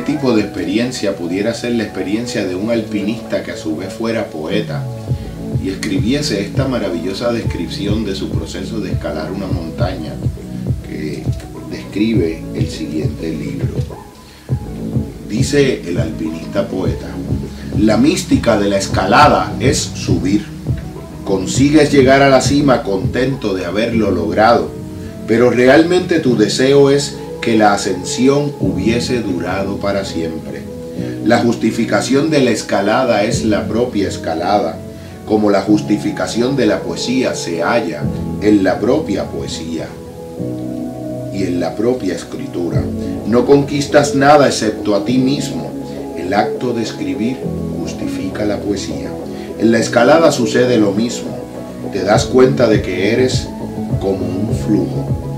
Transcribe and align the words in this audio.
tipo 0.00 0.34
de 0.34 0.42
experiencia 0.42 1.16
pudiera 1.16 1.54
ser 1.54 1.72
la 1.72 1.84
experiencia 1.84 2.44
de 2.44 2.54
un 2.54 2.70
alpinista 2.70 3.42
que 3.42 3.52
a 3.52 3.56
su 3.56 3.76
vez 3.76 3.92
fuera 3.92 4.26
poeta 4.26 4.84
y 5.62 5.70
escribiese 5.70 6.42
esta 6.42 6.68
maravillosa 6.68 7.32
descripción 7.32 8.04
de 8.04 8.14
su 8.14 8.30
proceso 8.30 8.80
de 8.80 8.92
escalar 8.92 9.32
una 9.32 9.46
montaña 9.46 10.12
que 10.86 11.22
describe 11.70 12.42
el 12.54 12.68
siguiente 12.68 13.30
libro. 13.30 13.74
Dice 15.28 15.82
el 15.88 15.98
alpinista 15.98 16.66
poeta, 16.68 17.08
la 17.78 17.96
mística 17.96 18.58
de 18.58 18.68
la 18.68 18.78
escalada 18.78 19.54
es 19.58 19.78
subir. 19.78 20.44
Consigues 21.24 21.90
llegar 21.90 22.22
a 22.22 22.28
la 22.28 22.40
cima 22.40 22.82
contento 22.82 23.54
de 23.54 23.64
haberlo 23.64 24.10
logrado, 24.10 24.70
pero 25.26 25.50
realmente 25.50 26.20
tu 26.20 26.36
deseo 26.36 26.90
es 26.90 27.16
que 27.44 27.58
la 27.58 27.74
ascensión 27.74 28.54
hubiese 28.58 29.20
durado 29.20 29.76
para 29.76 30.06
siempre. 30.06 30.62
La 31.26 31.40
justificación 31.40 32.30
de 32.30 32.40
la 32.40 32.52
escalada 32.52 33.22
es 33.24 33.44
la 33.44 33.68
propia 33.68 34.08
escalada, 34.08 34.78
como 35.26 35.50
la 35.50 35.60
justificación 35.60 36.56
de 36.56 36.64
la 36.64 36.80
poesía 36.80 37.34
se 37.34 37.60
halla 37.60 38.02
en 38.40 38.64
la 38.64 38.80
propia 38.80 39.24
poesía 39.24 39.86
y 41.34 41.42
en 41.42 41.60
la 41.60 41.74
propia 41.76 42.14
escritura. 42.14 42.82
No 43.26 43.44
conquistas 43.44 44.14
nada 44.14 44.46
excepto 44.46 44.94
a 44.94 45.04
ti 45.04 45.18
mismo. 45.18 45.70
El 46.16 46.32
acto 46.32 46.72
de 46.72 46.82
escribir 46.82 47.36
justifica 47.78 48.46
la 48.46 48.56
poesía. 48.56 49.10
En 49.58 49.70
la 49.70 49.80
escalada 49.80 50.32
sucede 50.32 50.78
lo 50.78 50.92
mismo. 50.92 51.36
Te 51.92 52.04
das 52.04 52.24
cuenta 52.24 52.66
de 52.68 52.80
que 52.80 53.12
eres 53.12 53.46
como 54.00 54.24
un 54.24 54.56
flujo 54.66 55.33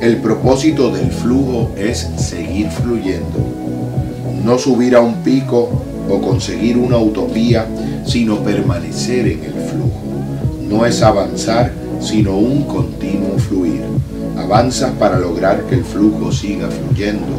el 0.00 0.16
propósito 0.16 0.90
del 0.90 1.10
flujo 1.10 1.72
es 1.76 2.08
seguir 2.16 2.70
fluyendo, 2.70 3.38
no 4.42 4.58
subir 4.58 4.96
a 4.96 5.00
un 5.02 5.16
pico 5.16 5.68
o 6.08 6.20
conseguir 6.22 6.78
una 6.78 6.96
utopía, 6.96 7.66
sino 8.06 8.38
permanecer 8.38 9.26
en 9.26 9.44
el 9.44 9.52
flujo. 9.52 10.00
No 10.68 10.86
es 10.86 11.02
avanzar, 11.02 11.70
sino 12.00 12.38
un 12.38 12.62
continuo 12.62 13.38
fluir. 13.38 13.82
Avanzas 14.38 14.92
para 14.92 15.18
lograr 15.18 15.64
que 15.64 15.74
el 15.74 15.84
flujo 15.84 16.32
siga 16.32 16.68
fluyendo. 16.68 17.36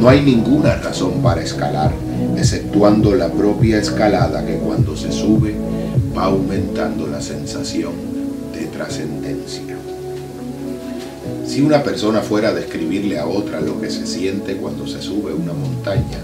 No 0.00 0.08
hay 0.08 0.22
ninguna 0.22 0.76
razón 0.76 1.20
para 1.22 1.42
escalar, 1.42 1.92
exceptuando 2.36 3.14
la 3.14 3.28
propia 3.28 3.78
escalada 3.78 4.46
que 4.46 4.54
cuando 4.54 4.96
se 4.96 5.12
sube 5.12 5.54
va 6.16 6.24
aumentando 6.24 7.06
la 7.06 7.20
sensación 7.20 7.92
de 8.54 8.66
trascendencia. 8.68 9.76
Si 11.50 11.60
una 11.60 11.82
persona 11.82 12.20
fuera 12.20 12.50
a 12.50 12.54
describirle 12.54 13.18
a 13.18 13.26
otra 13.26 13.60
lo 13.60 13.80
que 13.80 13.90
se 13.90 14.06
siente 14.06 14.54
cuando 14.54 14.86
se 14.86 15.02
sube 15.02 15.32
una 15.32 15.52
montaña, 15.52 16.20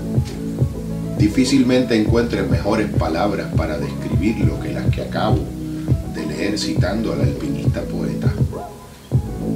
difícilmente 1.19 1.97
encuentre 1.97 2.45
mejores 2.45 2.89
palabras 2.93 3.49
para 3.57 3.77
describirlo 3.77 4.61
que 4.61 4.73
las 4.73 4.89
que 4.89 5.03
acabo 5.03 5.41
de 6.15 6.27
leer 6.27 6.57
citando 6.57 7.13
al 7.13 7.23
alpinista 7.23 7.83
poeta. 7.83 8.33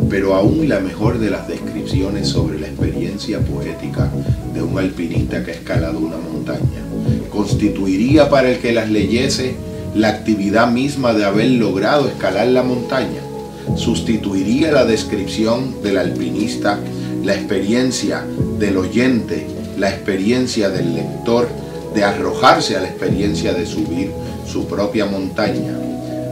Pero 0.09 0.35
aún 0.35 0.69
la 0.69 0.81
mejor 0.81 1.21
de 1.21 1.31
las 1.31 1.47
descripciones 1.47 2.27
sobre 2.27 2.59
la 2.59 2.67
experiencia 2.67 3.39
poética 3.39 4.11
de 4.53 4.63
un 4.63 4.77
alpinista 4.77 5.45
que 5.45 5.53
ha 5.53 5.55
escalado 5.55 6.01
una 6.01 6.17
montaña 6.17 6.83
constituiría 7.31 8.29
para 8.29 8.51
el 8.51 8.59
que 8.59 8.73
las 8.73 8.91
leyese 8.91 9.55
la 9.95 10.09
actividad 10.09 10.69
misma 10.69 11.15
de 11.15 11.27
haber 11.27 11.47
logrado 11.51 12.09
escalar 12.09 12.49
la 12.49 12.65
montaña 12.65 13.30
sustituiría 13.77 14.73
la 14.73 14.85
descripción 14.85 15.83
del 15.83 15.99
alpinista, 15.99 16.79
la 17.25 17.35
experiencia 17.35 18.25
del 18.59 18.77
oyente, 18.77 19.47
la 19.79 19.91
experiencia 19.91 20.69
del 20.69 20.95
lector, 20.95 21.49
de 21.95 22.05
arrojarse 22.05 22.77
a 22.77 22.81
la 22.81 22.89
experiencia 22.89 23.53
de 23.53 23.67
subir 23.67 24.13
su 24.47 24.67
propia 24.67 25.07
montaña. 25.07 25.77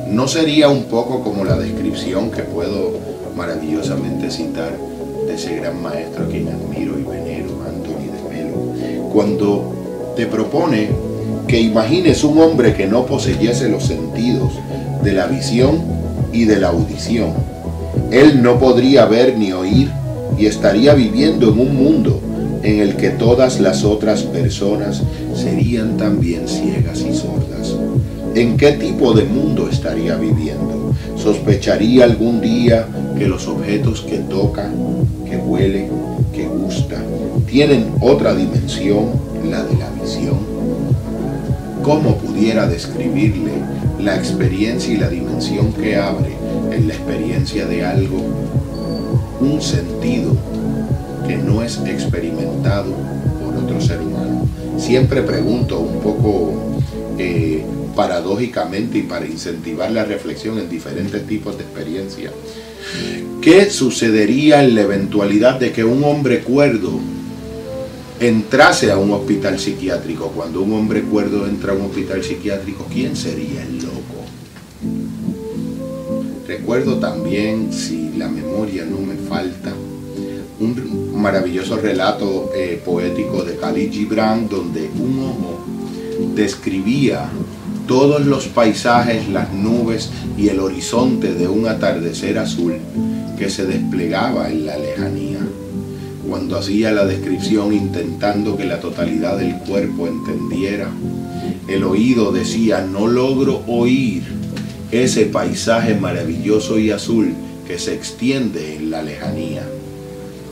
¿No 0.08 0.28
sería 0.28 0.68
un 0.68 0.84
poco 0.84 1.22
como 1.22 1.44
la 1.44 1.58
descripción 1.58 2.30
que 2.30 2.42
puedo 2.42 2.92
maravillosamente 3.36 4.30
citar 4.30 4.72
de 5.26 5.34
ese 5.34 5.56
gran 5.56 5.80
maestro 5.82 6.24
a 6.24 6.28
quien 6.28 6.48
admiro 6.48 6.98
y 6.98 7.02
venero, 7.02 7.50
Anthony 7.66 8.12
de 8.12 8.28
Melo, 8.28 9.10
cuando 9.12 10.14
te 10.16 10.26
propone 10.26 10.88
que 11.46 11.60
imagines 11.60 12.24
un 12.24 12.38
hombre 12.38 12.74
que 12.74 12.86
no 12.86 13.06
poseyese 13.06 13.68
los 13.68 13.84
sentidos 13.84 14.52
de 15.02 15.12
la 15.12 15.26
visión 15.26 15.97
y 16.32 16.44
de 16.44 16.60
la 16.60 16.68
audición. 16.68 17.32
Él 18.10 18.42
no 18.42 18.58
podría 18.58 19.06
ver 19.06 19.36
ni 19.36 19.52
oír 19.52 19.90
y 20.38 20.46
estaría 20.46 20.94
viviendo 20.94 21.50
en 21.52 21.60
un 21.60 21.76
mundo 21.76 22.20
en 22.62 22.80
el 22.80 22.96
que 22.96 23.10
todas 23.10 23.60
las 23.60 23.84
otras 23.84 24.22
personas 24.22 25.02
serían 25.34 25.96
también 25.96 26.48
ciegas 26.48 27.00
y 27.00 27.14
sordas. 27.14 27.74
¿En 28.34 28.56
qué 28.56 28.72
tipo 28.72 29.12
de 29.12 29.24
mundo 29.24 29.68
estaría 29.68 30.16
viviendo? 30.16 30.94
¿Sospecharía 31.16 32.04
algún 32.04 32.40
día 32.40 32.86
que 33.16 33.26
los 33.26 33.46
objetos 33.48 34.02
que 34.02 34.18
toca, 34.18 34.70
que 35.28 35.36
huele, 35.36 35.88
que 36.32 36.46
gusta, 36.46 36.96
tienen 37.46 37.86
otra 38.00 38.34
dimensión, 38.34 39.06
la 39.48 39.64
de 39.64 39.76
la 39.76 39.90
visión? 40.00 40.38
¿Cómo 41.82 42.16
pudiera 42.16 42.68
describirle 42.68 43.52
la 44.00 44.16
experiencia 44.16 44.94
y 44.94 44.96
la 44.96 45.08
dimensión 45.08 45.72
que 45.72 45.96
abre 45.96 46.32
en 46.72 46.88
la 46.88 46.94
experiencia 46.94 47.66
de 47.66 47.84
algo 47.84 48.18
un 49.40 49.60
sentido 49.62 50.36
que 51.26 51.36
no 51.36 51.62
es 51.62 51.78
experimentado 51.86 52.92
por 53.44 53.56
otro 53.56 53.80
ser 53.80 54.00
humano? 54.00 54.48
Siempre 54.78 55.22
pregunto 55.22 55.80
un 55.80 56.00
poco 56.00 56.52
eh, 57.18 57.64
paradójicamente 57.94 58.98
y 58.98 59.02
para 59.02 59.26
incentivar 59.26 59.90
la 59.90 60.04
reflexión 60.04 60.58
en 60.58 60.70
diferentes 60.70 61.26
tipos 61.26 61.58
de 61.58 61.64
experiencia, 61.64 62.30
¿qué 63.42 63.68
sucedería 63.70 64.62
en 64.62 64.76
la 64.76 64.82
eventualidad 64.82 65.58
de 65.58 65.72
que 65.72 65.82
un 65.82 66.04
hombre 66.04 66.40
cuerdo 66.40 67.00
entrase 68.20 68.90
a 68.90 68.98
un 68.98 69.12
hospital 69.12 69.58
psiquiátrico, 69.58 70.28
cuando 70.28 70.62
un 70.62 70.72
hombre 70.74 71.02
cuerdo 71.02 71.46
entra 71.46 71.72
a 71.72 71.76
un 71.76 71.82
hospital 71.82 72.22
psiquiátrico, 72.22 72.86
¿quién 72.92 73.16
sería 73.16 73.64
loco? 73.64 73.77
Recuerdo 76.48 76.96
también, 76.96 77.74
si 77.74 78.12
la 78.16 78.26
memoria 78.26 78.82
no 78.86 78.98
me 79.00 79.16
falta, 79.28 79.70
un 80.58 81.12
maravilloso 81.14 81.76
relato 81.76 82.50
eh, 82.56 82.80
poético 82.82 83.44
de 83.44 83.56
Khalid 83.56 83.92
Gibran 83.92 84.48
donde 84.48 84.88
un 84.98 85.18
ojo 85.24 85.66
describía 86.34 87.28
todos 87.86 88.24
los 88.24 88.46
paisajes, 88.46 89.28
las 89.28 89.52
nubes 89.52 90.08
y 90.38 90.48
el 90.48 90.60
horizonte 90.60 91.34
de 91.34 91.46
un 91.46 91.68
atardecer 91.68 92.38
azul 92.38 92.76
que 93.38 93.50
se 93.50 93.66
desplegaba 93.66 94.50
en 94.50 94.64
la 94.64 94.78
lejanía 94.78 95.40
cuando 96.26 96.56
hacía 96.56 96.92
la 96.92 97.04
descripción 97.04 97.74
intentando 97.74 98.56
que 98.56 98.64
la 98.64 98.80
totalidad 98.80 99.36
del 99.36 99.58
cuerpo 99.58 100.06
entendiera. 100.06 100.88
El 101.68 101.84
oído 101.84 102.32
decía, 102.32 102.88
no 102.90 103.06
logro 103.06 103.62
oír 103.66 104.37
ese 104.90 105.26
paisaje 105.26 105.94
maravilloso 105.94 106.78
y 106.78 106.90
azul 106.90 107.34
que 107.66 107.78
se 107.78 107.94
extiende 107.94 108.76
en 108.76 108.90
la 108.90 109.02
lejanía. 109.02 109.62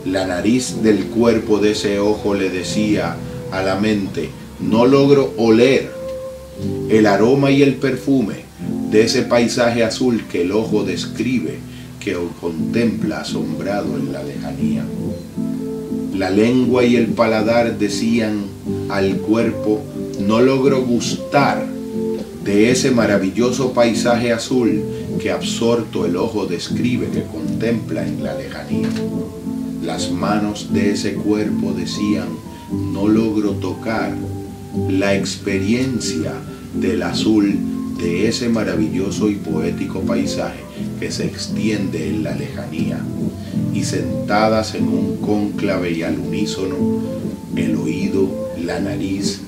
La 0.04 0.26
nariz 0.26 0.82
del 0.82 1.06
cuerpo 1.06 1.58
de 1.58 1.72
ese 1.72 1.98
ojo 1.98 2.34
le 2.34 2.50
decía 2.50 3.16
a 3.50 3.62
la 3.62 3.76
mente, 3.76 4.30
no 4.60 4.86
logro 4.86 5.32
oler 5.36 5.90
el 6.88 7.06
aroma 7.06 7.50
y 7.50 7.62
el 7.62 7.74
perfume 7.74 8.44
de 8.90 9.02
ese 9.02 9.22
paisaje 9.22 9.82
azul 9.82 10.24
que 10.30 10.42
el 10.42 10.52
ojo 10.52 10.84
describe, 10.84 11.58
que 11.98 12.16
contempla 12.40 13.22
asombrado 13.22 13.96
en 13.96 14.12
la 14.12 14.22
lejanía. 14.22 14.84
La 16.14 16.30
lengua 16.30 16.84
y 16.84 16.96
el 16.96 17.08
paladar 17.08 17.78
decían 17.78 18.44
al 18.88 19.16
cuerpo, 19.16 19.82
no 20.20 20.40
logro 20.40 20.82
gustar 20.82 21.75
de 22.46 22.70
ese 22.70 22.92
maravilloso 22.92 23.72
paisaje 23.72 24.32
azul 24.32 24.80
que 25.20 25.32
absorto 25.32 26.06
el 26.06 26.16
ojo 26.16 26.46
describe, 26.46 27.08
que 27.10 27.24
contempla 27.24 28.06
en 28.06 28.22
la 28.22 28.34
lejanía. 28.34 28.88
Las 29.82 30.12
manos 30.12 30.72
de 30.72 30.92
ese 30.92 31.14
cuerpo 31.14 31.72
decían, 31.72 32.28
no 32.70 33.08
logro 33.08 33.52
tocar 33.54 34.14
la 34.88 35.16
experiencia 35.16 36.34
del 36.74 37.02
azul 37.02 37.58
de 37.98 38.28
ese 38.28 38.48
maravilloso 38.48 39.28
y 39.28 39.34
poético 39.34 40.00
paisaje 40.02 40.60
que 41.00 41.10
se 41.10 41.26
extiende 41.26 42.08
en 42.08 42.22
la 42.22 42.36
lejanía 42.36 43.00
y 43.74 43.82
sentadas 43.82 44.74
en 44.76 44.88
un 44.88 45.16
cónclave 45.16 45.92
y 45.92 46.02
al 46.04 46.18
unísono, 46.18 46.76
el 47.56 47.74
oído, 47.74 48.28
la 48.62 48.78
nariz, 48.78 49.40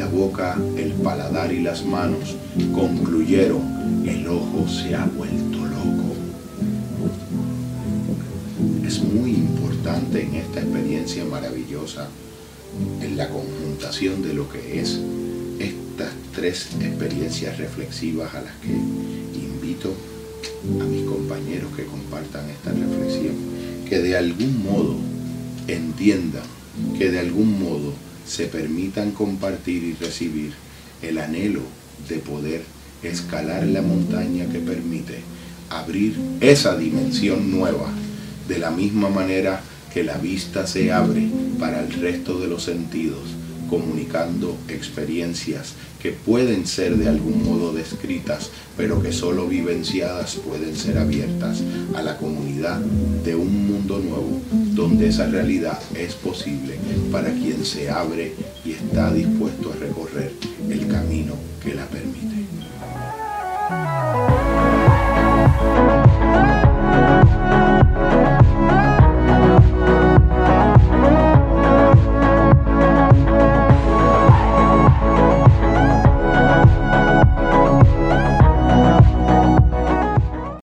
la 0.00 0.06
boca, 0.06 0.56
el 0.78 0.92
paladar 0.92 1.52
y 1.52 1.60
las 1.60 1.84
manos 1.84 2.34
concluyeron, 2.74 4.02
el 4.08 4.26
ojo 4.28 4.66
se 4.66 4.94
ha 4.94 5.04
vuelto 5.04 5.58
loco. 5.58 6.16
Es 8.86 9.02
muy 9.04 9.32
importante 9.32 10.22
en 10.22 10.36
esta 10.36 10.60
experiencia 10.60 11.22
maravillosa 11.26 12.08
en 13.02 13.18
la 13.18 13.28
conjuntación 13.28 14.22
de 14.22 14.32
lo 14.32 14.50
que 14.50 14.80
es 14.80 14.98
estas 15.58 16.14
tres 16.34 16.68
experiencias 16.80 17.58
reflexivas 17.58 18.34
a 18.34 18.40
las 18.40 18.54
que 18.62 18.72
invito 18.72 19.92
a 20.80 20.84
mis 20.84 21.04
compañeros 21.04 21.76
que 21.76 21.84
compartan 21.84 22.48
esta 22.48 22.70
reflexión, 22.70 23.34
que 23.86 23.98
de 23.98 24.16
algún 24.16 24.64
modo 24.64 24.96
entiendan, 25.68 26.44
que 26.96 27.10
de 27.10 27.18
algún 27.18 27.62
modo 27.62 27.92
se 28.30 28.46
permitan 28.46 29.10
compartir 29.10 29.82
y 29.82 29.94
recibir 29.94 30.52
el 31.02 31.18
anhelo 31.18 31.62
de 32.08 32.18
poder 32.18 32.62
escalar 33.02 33.66
la 33.66 33.82
montaña 33.82 34.46
que 34.46 34.60
permite 34.60 35.18
abrir 35.68 36.14
esa 36.40 36.76
dimensión 36.76 37.50
nueva 37.50 37.88
de 38.46 38.60
la 38.60 38.70
misma 38.70 39.08
manera 39.08 39.60
que 39.92 40.04
la 40.04 40.16
vista 40.16 40.68
se 40.68 40.92
abre 40.92 41.28
para 41.58 41.80
el 41.80 41.92
resto 41.94 42.38
de 42.38 42.46
los 42.46 42.62
sentidos, 42.62 43.18
comunicando 43.70 44.58
experiencias 44.68 45.74
que 46.02 46.10
pueden 46.10 46.66
ser 46.66 46.96
de 46.96 47.08
algún 47.08 47.44
modo 47.44 47.72
descritas, 47.72 48.50
pero 48.76 49.00
que 49.00 49.12
solo 49.12 49.46
vivenciadas 49.46 50.34
pueden 50.36 50.76
ser 50.76 50.98
abiertas 50.98 51.62
a 51.94 52.02
la 52.02 52.16
comunidad 52.18 52.80
de 53.24 53.36
un 53.36 53.68
mundo 53.68 53.98
nuevo, 53.98 54.40
donde 54.74 55.08
esa 55.08 55.26
realidad 55.26 55.78
es 55.94 56.14
posible 56.14 56.78
para 57.12 57.32
quien 57.32 57.64
se 57.64 57.88
abre 57.90 58.34
y 58.64 58.72
está 58.72 59.12
dispuesto 59.12 59.72
a 59.72 59.76
recorrer 59.76 60.32
el 60.68 60.88
camino 60.88 61.34
que 61.62 61.74
la 61.74 61.86
permite. 61.86 62.40